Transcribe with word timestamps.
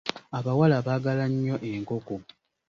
Abawala 0.37 0.77
baagala 0.85 1.25
nnyo 1.33 1.55
enkoko. 1.71 2.15